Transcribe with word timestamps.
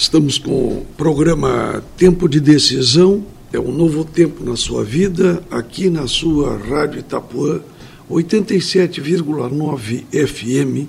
Estamos 0.00 0.38
com 0.38 0.52
o 0.52 0.86
programa 0.96 1.82
Tempo 1.96 2.28
de 2.28 2.38
Decisão. 2.38 3.24
É 3.52 3.58
um 3.58 3.72
novo 3.72 4.04
tempo 4.04 4.44
na 4.44 4.54
sua 4.54 4.84
vida, 4.84 5.42
aqui 5.50 5.90
na 5.90 6.06
sua 6.06 6.56
Rádio 6.56 7.00
Itapuã, 7.00 7.60
87,9 8.08 10.04
FM, 10.12 10.86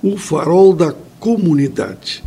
o 0.00 0.16
farol 0.16 0.72
da 0.72 0.94
comunidade. 1.18 2.22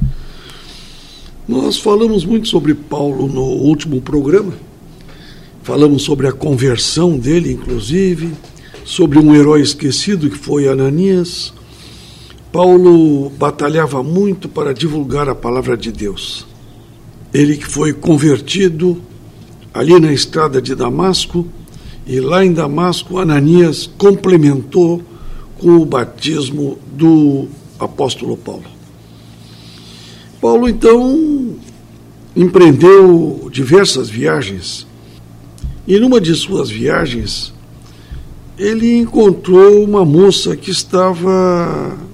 Nós 1.48 1.78
falamos 1.78 2.26
muito 2.26 2.50
sobre 2.50 2.74
Paulo 2.74 3.30
no 3.30 3.42
último 3.42 4.02
programa. 4.02 4.52
Falamos 5.64 6.04
sobre 6.04 6.28
a 6.28 6.34
conversão 6.34 7.18
dele, 7.18 7.54
inclusive, 7.54 8.34
sobre 8.84 9.20
um 9.20 9.34
herói 9.34 9.62
esquecido 9.62 10.30
que 10.30 10.38
foi 10.38 10.68
Ananias 10.68 11.54
Paulo 12.56 13.30
batalhava 13.32 14.02
muito 14.02 14.48
para 14.48 14.74
divulgar 14.74 15.28
a 15.28 15.36
palavra 15.36 15.76
de 15.76 15.92
Deus. 15.92 16.48
Ele 17.34 17.58
que 17.58 17.68
foi 17.68 17.92
convertido 17.92 18.98
ali 19.74 20.00
na 20.00 20.14
estrada 20.14 20.62
de 20.62 20.74
Damasco, 20.74 21.46
e 22.08 22.22
lá 22.22 22.46
em 22.46 22.54
Damasco, 22.54 23.20
Ananias 23.20 23.92
complementou 23.98 25.04
com 25.58 25.72
o 25.72 25.86
batismo 25.86 26.80
do 26.94 27.50
apóstolo 27.78 28.38
Paulo. 28.38 28.64
Paulo 30.40 30.70
então 30.70 31.58
empreendeu 32.34 33.50
diversas 33.52 34.10
viagens, 34.10 34.88
e 35.86 36.00
numa 36.00 36.22
de 36.22 36.34
suas 36.34 36.70
viagens, 36.70 37.54
ele 38.58 38.96
encontrou 38.98 39.84
uma 39.84 40.06
moça 40.06 40.56
que 40.56 40.72
estava 40.72 42.05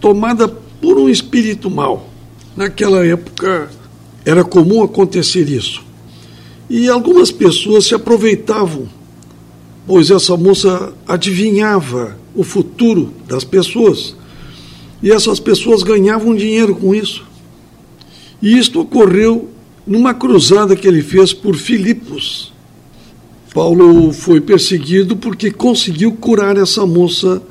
tomada 0.00 0.48
por 0.48 0.98
um 0.98 1.08
espírito 1.08 1.70
mau. 1.70 2.08
Naquela 2.56 3.04
época 3.06 3.70
era 4.24 4.42
comum 4.42 4.82
acontecer 4.82 5.48
isso. 5.48 5.82
E 6.68 6.88
algumas 6.88 7.30
pessoas 7.30 7.86
se 7.86 7.94
aproveitavam, 7.94 8.88
pois 9.86 10.10
essa 10.10 10.36
moça 10.36 10.92
adivinhava 11.06 12.16
o 12.34 12.42
futuro 12.42 13.12
das 13.26 13.44
pessoas. 13.44 14.14
E 15.02 15.10
essas 15.10 15.40
pessoas 15.40 15.82
ganhavam 15.82 16.34
dinheiro 16.34 16.74
com 16.74 16.94
isso. 16.94 17.24
E 18.40 18.56
isto 18.58 18.80
ocorreu 18.80 19.48
numa 19.86 20.14
cruzada 20.14 20.76
que 20.76 20.86
ele 20.86 21.02
fez 21.02 21.32
por 21.32 21.56
Filipos. 21.56 22.52
Paulo 23.52 24.12
foi 24.12 24.40
perseguido 24.40 25.16
porque 25.16 25.50
conseguiu 25.50 26.12
curar 26.12 26.56
essa 26.56 26.86
moça 26.86 27.42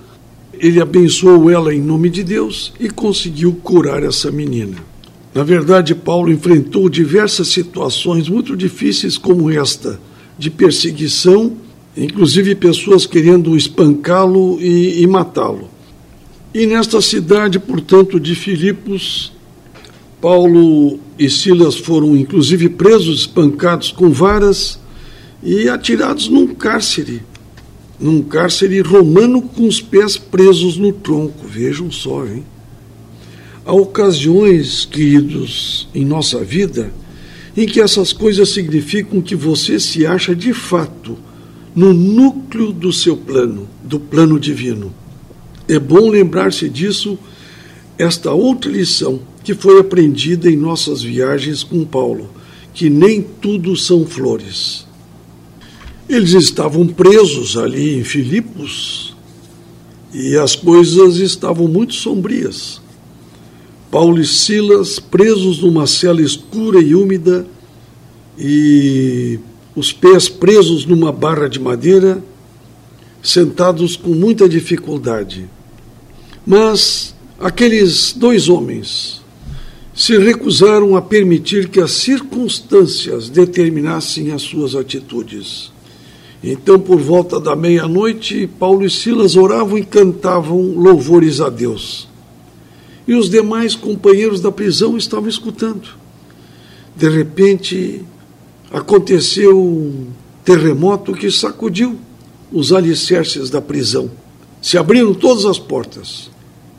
ele 0.59 0.81
abençoou 0.81 1.49
ela 1.49 1.73
em 1.73 1.81
nome 1.81 2.09
de 2.09 2.23
Deus 2.23 2.73
e 2.79 2.89
conseguiu 2.89 3.53
curar 3.63 4.03
essa 4.03 4.31
menina. 4.31 4.77
Na 5.33 5.43
verdade, 5.43 5.95
Paulo 5.95 6.31
enfrentou 6.31 6.89
diversas 6.89 7.47
situações 7.49 8.27
muito 8.27 8.57
difíceis, 8.57 9.17
como 9.17 9.49
esta, 9.49 9.99
de 10.37 10.49
perseguição, 10.49 11.55
inclusive 11.95 12.55
pessoas 12.55 13.05
querendo 13.05 13.55
espancá-lo 13.55 14.59
e, 14.59 15.01
e 15.01 15.07
matá-lo. 15.07 15.69
E 16.53 16.65
nesta 16.65 16.99
cidade, 16.99 17.59
portanto, 17.59 18.19
de 18.19 18.33
Filipos, 18.33 19.31
Paulo 20.19 20.99
e 21.17 21.29
Silas 21.29 21.75
foram 21.75 22.17
inclusive 22.17 22.69
presos, 22.69 23.21
espancados 23.21 23.91
com 23.91 24.09
varas 24.09 24.79
e 25.43 25.69
atirados 25.69 26.27
num 26.27 26.47
cárcere 26.47 27.21
num 27.99 28.21
cárcere 28.21 28.79
romano 28.81 29.41
com 29.41 29.67
os 29.67 29.81
pés 29.81 30.17
presos 30.17 30.77
no 30.77 30.93
tronco. 30.93 31.45
Vejam 31.47 31.91
só, 31.91 32.25
hein? 32.25 32.43
Há 33.65 33.73
ocasiões, 33.73 34.85
queridos, 34.85 35.87
em 35.93 36.05
nossa 36.05 36.43
vida, 36.43 36.91
em 37.55 37.67
que 37.67 37.81
essas 37.81 38.13
coisas 38.13 38.49
significam 38.49 39.21
que 39.21 39.35
você 39.35 39.79
se 39.79 40.05
acha 40.05 40.35
de 40.35 40.53
fato 40.53 41.17
no 41.75 41.93
núcleo 41.93 42.71
do 42.71 42.91
seu 42.91 43.15
plano, 43.15 43.67
do 43.83 43.99
plano 43.99 44.39
divino. 44.39 44.93
É 45.67 45.77
bom 45.77 46.09
lembrar-se 46.09 46.67
disso, 46.67 47.17
esta 47.97 48.31
outra 48.31 48.71
lição 48.71 49.21
que 49.43 49.53
foi 49.53 49.79
aprendida 49.79 50.49
em 50.49 50.57
nossas 50.57 51.03
viagens 51.03 51.63
com 51.63 51.85
Paulo, 51.85 52.29
que 52.73 52.89
nem 52.89 53.21
tudo 53.21 53.75
são 53.75 54.05
flores. 54.05 54.88
Eles 56.09 56.31
estavam 56.33 56.87
presos 56.87 57.55
ali 57.55 57.99
em 57.99 58.03
Filipos 58.03 59.15
e 60.11 60.35
as 60.35 60.55
coisas 60.55 61.17
estavam 61.17 61.67
muito 61.67 61.93
sombrias. 61.93 62.81
Paulo 63.91 64.19
e 64.19 64.25
Silas 64.25 64.97
presos 64.97 65.61
numa 65.61 65.85
cela 65.85 66.19
escura 66.19 66.81
e 66.81 66.95
úmida 66.95 67.45
e 68.39 69.37
os 69.75 69.93
pés 69.93 70.27
presos 70.27 70.83
numa 70.83 71.11
barra 71.11 71.47
de 71.47 71.59
madeira, 71.59 72.23
sentados 73.21 73.95
com 73.95 74.09
muita 74.09 74.49
dificuldade. 74.49 75.47
Mas 76.43 77.13
aqueles 77.39 78.13
dois 78.13 78.49
homens 78.49 79.21
se 79.93 80.17
recusaram 80.17 80.95
a 80.95 81.03
permitir 81.03 81.69
que 81.69 81.79
as 81.79 81.91
circunstâncias 81.91 83.29
determinassem 83.29 84.31
as 84.31 84.41
suas 84.41 84.73
atitudes. 84.73 85.71
Então, 86.43 86.79
por 86.79 86.99
volta 86.99 87.39
da 87.39 87.55
meia-noite, 87.55 88.47
Paulo 88.47 88.85
e 88.85 88.89
Silas 88.89 89.35
oravam 89.35 89.77
e 89.77 89.83
cantavam 89.83 90.73
louvores 90.75 91.41
a 91.41 91.49
Deus. 91.49 92.07
E 93.05 93.13
os 93.13 93.29
demais 93.29 93.75
companheiros 93.75 94.39
da 94.39 94.51
prisão 94.51 94.95
estavam 94.95 95.27
escutando. 95.27 95.89
De 96.95 97.09
repente, 97.09 98.05
aconteceu 98.71 99.59
um 99.59 100.07
terremoto 100.45 101.13
que 101.13 101.29
sacudiu 101.29 101.97
os 102.51 102.71
alicerces 102.71 103.49
da 103.49 103.61
prisão. 103.61 104.09
Se 104.61 104.77
abriram 104.77 105.13
todas 105.13 105.45
as 105.45 105.59
portas 105.59 106.29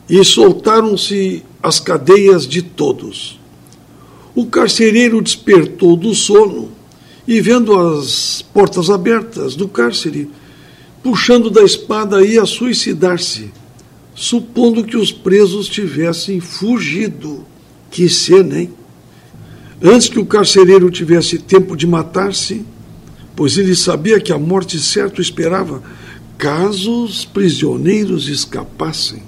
e 0.09 0.23
soltaram-se 0.23 1.43
as 1.61 1.79
cadeias 1.79 2.47
de 2.47 2.61
todos. 2.61 3.39
O 4.33 4.45
carcereiro 4.45 5.21
despertou 5.21 5.95
do 5.95 6.15
sono 6.15 6.69
e 7.27 7.39
vendo 7.39 7.77
as 7.77 8.41
portas 8.41 8.89
abertas 8.89 9.55
do 9.55 9.67
cárcere, 9.67 10.29
puxando 11.03 11.49
da 11.49 11.63
espada 11.63 12.25
ia 12.25 12.45
suicidar-se, 12.45 13.51
supondo 14.13 14.83
que 14.83 14.97
os 14.97 15.11
presos 15.11 15.67
tivessem 15.67 16.39
fugido. 16.39 17.45
Que 17.89 18.07
cena, 18.07 18.59
hein? 18.59 18.73
Antes 19.81 20.09
que 20.09 20.19
o 20.19 20.25
carcereiro 20.25 20.89
tivesse 20.91 21.39
tempo 21.39 21.75
de 21.75 21.87
matar-se, 21.87 22.63
pois 23.35 23.57
ele 23.57 23.75
sabia 23.75 24.19
que 24.19 24.31
a 24.31 24.37
morte 24.37 24.79
certo 24.79 25.21
esperava, 25.21 25.81
caso 26.37 27.03
os 27.03 27.25
prisioneiros 27.25 28.27
escapassem. 28.29 29.23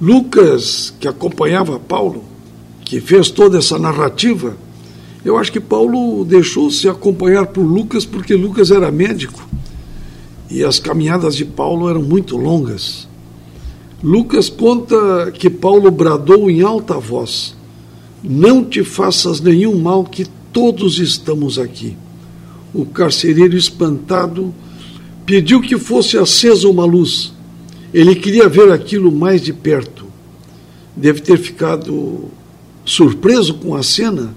Lucas, 0.00 0.92
que 0.98 1.06
acompanhava 1.06 1.78
Paulo, 1.78 2.24
que 2.84 3.00
fez 3.00 3.30
toda 3.30 3.58
essa 3.58 3.78
narrativa, 3.78 4.56
eu 5.24 5.38
acho 5.38 5.50
que 5.50 5.60
Paulo 5.60 6.22
deixou-se 6.24 6.86
acompanhar 6.86 7.46
por 7.46 7.62
Lucas 7.62 8.04
porque 8.04 8.34
Lucas 8.34 8.70
era 8.70 8.92
médico 8.92 9.48
e 10.50 10.62
as 10.62 10.78
caminhadas 10.78 11.34
de 11.34 11.44
Paulo 11.44 11.88
eram 11.88 12.02
muito 12.02 12.36
longas. 12.36 13.08
Lucas 14.02 14.50
conta 14.50 15.32
que 15.32 15.48
Paulo 15.48 15.90
bradou 15.90 16.50
em 16.50 16.60
alta 16.60 16.98
voz: 16.98 17.56
Não 18.22 18.62
te 18.62 18.84
faças 18.84 19.40
nenhum 19.40 19.80
mal, 19.80 20.04
que 20.04 20.26
todos 20.52 20.98
estamos 20.98 21.58
aqui. 21.58 21.96
O 22.74 22.84
carcereiro, 22.84 23.56
espantado, 23.56 24.54
pediu 25.24 25.62
que 25.62 25.78
fosse 25.78 26.18
acesa 26.18 26.68
uma 26.68 26.84
luz. 26.84 27.32
Ele 27.94 28.14
queria 28.14 28.48
ver 28.48 28.70
aquilo 28.70 29.10
mais 29.10 29.40
de 29.40 29.54
perto. 29.54 30.04
Deve 30.94 31.20
ter 31.20 31.38
ficado 31.38 32.24
surpreso 32.84 33.54
com 33.54 33.74
a 33.74 33.82
cena 33.82 34.34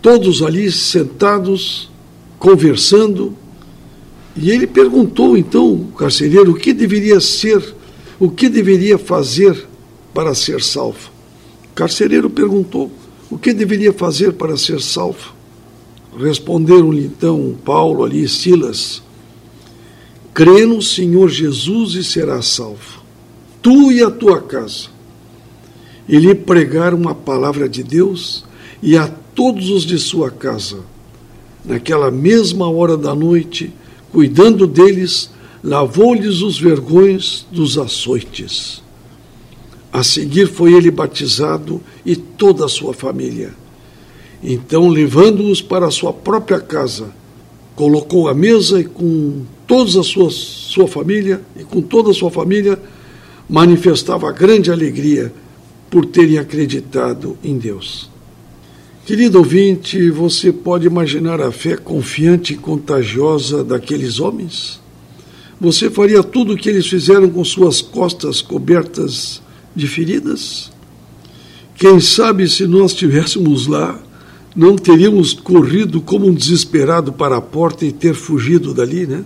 todos 0.00 0.42
ali 0.42 0.70
sentados, 0.70 1.90
conversando. 2.38 3.34
E 4.36 4.50
ele 4.50 4.66
perguntou 4.66 5.36
então 5.36 5.72
o 5.72 5.92
carcereiro 5.96 6.52
o 6.52 6.54
que 6.54 6.72
deveria 6.72 7.20
ser, 7.20 7.74
o 8.18 8.30
que 8.30 8.48
deveria 8.48 8.98
fazer 8.98 9.66
para 10.14 10.34
ser 10.34 10.62
salvo. 10.62 11.10
O 11.70 11.74
carcereiro 11.74 12.30
perguntou 12.30 12.90
o 13.30 13.38
que 13.38 13.52
deveria 13.52 13.92
fazer 13.92 14.32
para 14.32 14.56
ser 14.56 14.80
salvo. 14.80 15.34
Responderam-lhe 16.18 17.04
então 17.04 17.56
Paulo 17.64 18.04
ali, 18.04 18.26
Silas: 18.28 19.02
crê 20.34 20.66
no 20.66 20.82
Senhor 20.82 21.28
Jesus 21.28 21.94
e 21.94 22.02
serás 22.02 22.46
salvo, 22.46 23.00
tu 23.62 23.92
e 23.92 24.02
a 24.02 24.10
tua 24.10 24.40
casa. 24.40 24.88
E 26.08 26.18
lhe 26.18 26.34
pregaram 26.34 27.08
a 27.08 27.14
palavra 27.14 27.68
de 27.68 27.84
Deus 27.84 28.44
e 28.82 28.96
a 28.96 29.06
todos 29.34 29.70
os 29.70 29.84
de 29.84 29.98
sua 29.98 30.30
casa. 30.30 30.80
Naquela 31.64 32.10
mesma 32.10 32.68
hora 32.68 32.96
da 32.96 33.14
noite, 33.14 33.72
cuidando 34.12 34.66
deles, 34.66 35.30
lavou-lhes 35.62 36.40
os 36.40 36.58
vergões 36.58 37.46
dos 37.50 37.78
açoites. 37.78 38.82
A 39.92 40.02
seguir 40.02 40.46
foi 40.46 40.72
ele 40.72 40.90
batizado 40.90 41.80
e 42.04 42.16
toda 42.16 42.64
a 42.64 42.68
sua 42.68 42.94
família. 42.94 43.54
Então, 44.42 44.88
levando-os 44.88 45.60
para 45.60 45.86
a 45.86 45.90
sua 45.90 46.12
própria 46.12 46.60
casa, 46.60 47.12
colocou 47.74 48.28
a 48.28 48.34
mesa 48.34 48.80
e 48.80 48.84
com 48.84 49.42
toda 49.66 50.00
a 50.00 50.02
sua, 50.02 50.30
sua 50.30 50.88
família, 50.88 51.40
e 51.56 51.64
com 51.64 51.80
toda 51.80 52.10
a 52.10 52.14
sua 52.14 52.30
família, 52.30 52.78
manifestava 53.48 54.30
grande 54.32 54.70
alegria 54.70 55.32
por 55.88 56.04
terem 56.06 56.38
acreditado 56.38 57.38
em 57.42 57.58
Deus. 57.58 58.09
Querido 59.04 59.38
ouvinte, 59.38 60.10
você 60.10 60.52
pode 60.52 60.86
imaginar 60.86 61.40
a 61.40 61.50
fé 61.50 61.76
confiante 61.76 62.52
e 62.52 62.56
contagiosa 62.56 63.64
daqueles 63.64 64.20
homens? 64.20 64.80
Você 65.60 65.90
faria 65.90 66.22
tudo 66.22 66.52
o 66.52 66.56
que 66.56 66.68
eles 66.68 66.86
fizeram 66.86 67.28
com 67.28 67.42
suas 67.44 67.80
costas 67.80 68.40
cobertas 68.40 69.42
de 69.74 69.86
feridas? 69.86 70.70
Quem 71.74 71.98
sabe 71.98 72.46
se 72.48 72.66
nós 72.66 72.92
estivéssemos 72.92 73.66
lá, 73.66 74.00
não 74.54 74.76
teríamos 74.76 75.32
corrido 75.32 76.00
como 76.00 76.26
um 76.26 76.34
desesperado 76.34 77.12
para 77.12 77.38
a 77.38 77.40
porta 77.40 77.86
e 77.86 77.92
ter 77.92 78.14
fugido 78.14 78.74
dali, 78.74 79.06
né? 79.06 79.24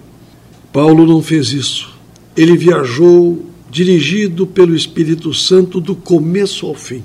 Paulo 0.72 1.04
não 1.04 1.20
fez 1.20 1.52
isso. 1.52 1.92
Ele 2.36 2.56
viajou 2.56 3.44
dirigido 3.70 4.46
pelo 4.46 4.74
Espírito 4.74 5.34
Santo 5.34 5.80
do 5.80 5.94
começo 5.94 6.64
ao 6.64 6.74
fim. 6.74 7.02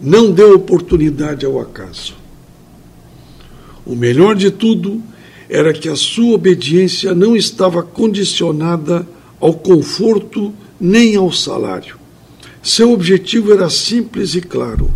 Não 0.00 0.30
deu 0.30 0.54
oportunidade 0.54 1.44
ao 1.44 1.60
acaso. 1.60 2.14
O 3.84 3.94
melhor 3.94 4.34
de 4.34 4.50
tudo 4.50 5.02
era 5.48 5.72
que 5.72 5.88
a 5.88 5.96
sua 5.96 6.34
obediência 6.34 7.14
não 7.14 7.36
estava 7.36 7.82
condicionada 7.82 9.06
ao 9.40 9.52
conforto 9.52 10.54
nem 10.80 11.16
ao 11.16 11.32
salário. 11.32 11.98
Seu 12.62 12.92
objetivo 12.92 13.52
era 13.52 13.68
simples 13.68 14.34
e 14.34 14.40
claro: 14.40 14.90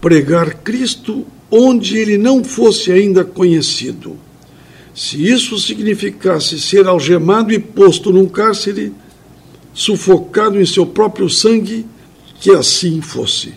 pregar 0.00 0.62
Cristo 0.62 1.26
onde 1.50 1.96
ele 1.96 2.18
não 2.18 2.44
fosse 2.44 2.92
ainda 2.92 3.24
conhecido. 3.24 4.16
Se 4.94 5.24
isso 5.24 5.58
significasse 5.58 6.60
ser 6.60 6.86
algemado 6.86 7.52
e 7.52 7.58
posto 7.58 8.12
num 8.12 8.26
cárcere, 8.26 8.92
sufocado 9.72 10.60
em 10.60 10.66
seu 10.66 10.84
próprio 10.84 11.30
sangue, 11.30 11.86
que 12.40 12.50
assim 12.50 13.00
fosse. 13.00 13.54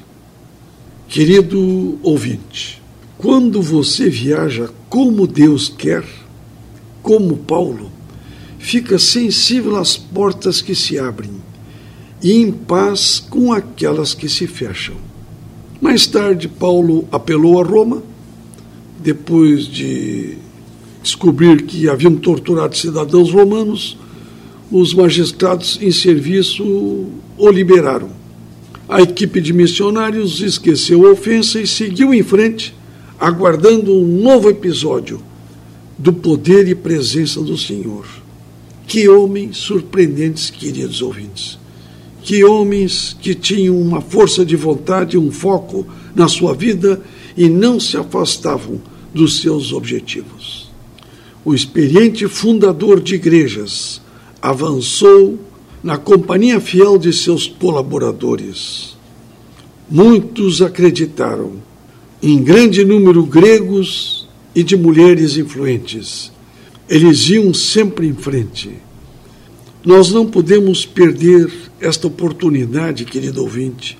Querido 1.11 1.99
ouvinte, 2.01 2.81
quando 3.17 3.61
você 3.61 4.09
viaja 4.09 4.69
como 4.87 5.27
Deus 5.27 5.67
quer, 5.67 6.05
como 7.03 7.35
Paulo, 7.35 7.91
fica 8.57 8.97
sensível 8.97 9.75
às 9.75 9.97
portas 9.97 10.61
que 10.61 10.73
se 10.73 10.97
abrem 10.97 11.31
e 12.23 12.31
em 12.31 12.49
paz 12.49 13.19
com 13.19 13.51
aquelas 13.51 14.13
que 14.13 14.29
se 14.29 14.47
fecham. 14.47 14.95
Mais 15.81 16.07
tarde, 16.07 16.47
Paulo 16.47 17.05
apelou 17.11 17.59
a 17.59 17.65
Roma, 17.65 18.01
depois 18.97 19.65
de 19.65 20.37
descobrir 21.03 21.63
que 21.63 21.89
haviam 21.89 22.15
torturado 22.15 22.77
cidadãos 22.77 23.33
romanos, 23.33 23.97
os 24.71 24.93
magistrados 24.93 25.77
em 25.81 25.91
serviço 25.91 26.63
o 27.37 27.51
liberaram. 27.51 28.20
A 28.91 29.01
equipe 29.01 29.41
de 29.41 29.53
missionários 29.53 30.41
esqueceu 30.41 31.07
a 31.07 31.11
ofensa 31.11 31.59
e 31.59 31.65
seguiu 31.65 32.13
em 32.13 32.21
frente, 32.21 32.75
aguardando 33.19 33.91
um 33.91 34.21
novo 34.21 34.49
episódio 34.49 35.19
do 35.97 36.13
poder 36.13 36.67
e 36.67 36.75
presença 36.75 37.41
do 37.41 37.57
Senhor. 37.57 38.05
Que 38.85 39.07
homens 39.07 39.57
surpreendentes, 39.57 40.49
queridos 40.49 41.01
ouvintes 41.01 41.61
que 42.23 42.43
homens 42.43 43.15
que 43.19 43.33
tinham 43.33 43.79
uma 43.79 43.99
força 43.99 44.45
de 44.45 44.55
vontade, 44.55 45.17
um 45.17 45.31
foco 45.31 45.87
na 46.15 46.27
sua 46.27 46.53
vida 46.53 47.01
e 47.35 47.49
não 47.49 47.79
se 47.79 47.97
afastavam 47.97 48.79
dos 49.13 49.41
seus 49.41 49.73
objetivos. 49.73 50.69
O 51.43 51.53
experiente 51.53 52.27
fundador 52.27 53.01
de 53.01 53.15
igrejas 53.15 54.01
avançou 54.41 55.39
na 55.83 55.97
companhia 55.97 56.59
fiel 56.59 56.97
de 56.97 57.11
seus 57.11 57.47
colaboradores. 57.47 58.95
Muitos 59.89 60.61
acreditaram, 60.61 61.53
em 62.21 62.43
grande 62.43 62.85
número 62.85 63.25
gregos 63.25 64.27
e 64.53 64.63
de 64.63 64.75
mulheres 64.75 65.37
influentes. 65.37 66.31
Eles 66.87 67.29
iam 67.29 67.53
sempre 67.53 68.07
em 68.07 68.13
frente. 68.13 68.69
Nós 69.83 70.11
não 70.11 70.25
podemos 70.25 70.85
perder 70.85 71.51
esta 71.79 72.05
oportunidade, 72.05 73.05
querido 73.05 73.41
ouvinte, 73.41 73.97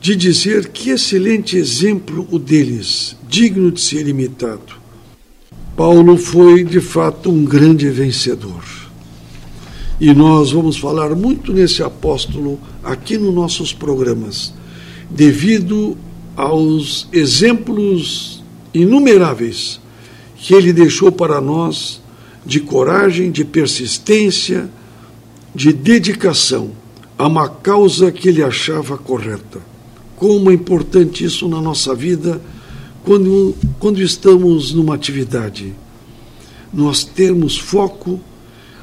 de 0.00 0.16
dizer 0.16 0.68
que 0.68 0.90
excelente 0.90 1.56
exemplo 1.56 2.26
o 2.30 2.38
deles, 2.38 3.16
digno 3.28 3.70
de 3.70 3.80
ser 3.80 4.08
imitado. 4.08 4.78
Paulo 5.76 6.16
foi, 6.16 6.64
de 6.64 6.80
fato, 6.80 7.30
um 7.30 7.44
grande 7.44 7.90
vencedor. 7.90 8.87
E 10.00 10.14
nós 10.14 10.52
vamos 10.52 10.76
falar 10.76 11.14
muito 11.16 11.52
nesse 11.52 11.82
apóstolo 11.82 12.58
aqui 12.84 13.18
nos 13.18 13.34
nossos 13.34 13.72
programas, 13.72 14.54
devido 15.10 15.96
aos 16.36 17.08
exemplos 17.12 18.44
inumeráveis 18.72 19.80
que 20.36 20.54
ele 20.54 20.72
deixou 20.72 21.10
para 21.10 21.40
nós 21.40 22.00
de 22.46 22.60
coragem, 22.60 23.30
de 23.32 23.44
persistência, 23.44 24.70
de 25.52 25.72
dedicação 25.72 26.70
a 27.18 27.26
uma 27.26 27.48
causa 27.48 28.12
que 28.12 28.28
ele 28.28 28.42
achava 28.42 28.96
correta. 28.96 29.60
Como 30.14 30.50
é 30.50 30.54
importante 30.54 31.24
isso 31.24 31.48
na 31.48 31.60
nossa 31.60 31.94
vida 31.94 32.40
quando, 33.04 33.54
quando 33.80 34.00
estamos 34.00 34.72
numa 34.72 34.94
atividade. 34.94 35.74
Nós 36.72 37.02
termos 37.02 37.58
foco, 37.58 38.20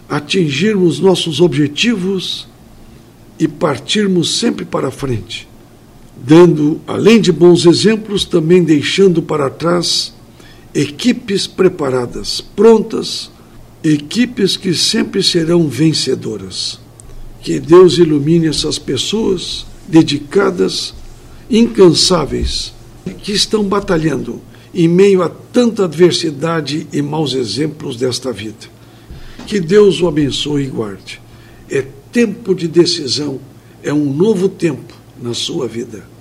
atingirmos 0.10 1.00
nossos 1.00 1.42
objetivos 1.42 2.48
e 3.40 3.48
partirmos 3.48 4.38
sempre 4.38 4.64
para 4.64 4.92
frente, 4.92 5.48
dando, 6.16 6.80
além 6.88 7.20
de 7.20 7.32
bons 7.32 7.66
exemplos, 7.66 8.24
também 8.24 8.64
deixando 8.64 9.22
para 9.22 9.50
trás 9.50 10.14
equipes 10.74 11.48
preparadas, 11.48 12.42
prontas, 12.42 13.32
equipes 13.84 14.58
que 14.58 14.74
sempre 14.74 15.22
serão 15.24 15.68
vencedoras. 15.68 16.80
Que 17.42 17.60
Deus 17.60 17.98
ilumine 17.98 18.48
essas 18.48 18.80
pessoas 18.80 19.66
dedicadas, 19.88 20.94
incansáveis, 21.50 22.74
que 23.22 23.32
estão 23.32 23.64
batalhando 23.64 24.42
em 24.74 24.88
meio 24.88 25.22
a 25.22 25.30
tanta 25.30 25.86
adversidade 25.86 26.88
e 26.92 27.02
maus 27.02 27.34
exemplos 27.34 27.96
desta 27.96 28.34
vida. 28.34 28.75
Que 29.46 29.60
Deus 29.60 30.02
o 30.02 30.08
abençoe 30.08 30.64
e 30.64 30.68
guarde. 30.68 31.22
É 31.70 31.86
tempo 32.12 32.56
de 32.56 32.68
decisão, 32.68 33.40
é 33.84 33.94
um 33.94 34.12
novo 34.12 34.50
tempo 34.50 34.94
na 35.22 35.34
sua 35.34 35.68
vida. 35.68 36.15